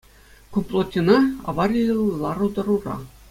[0.51, 1.17] Ку плотина
[1.49, 2.95] авариллӗ лару-тӑрура.